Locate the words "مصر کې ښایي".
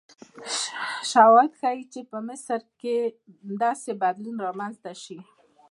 2.27-3.15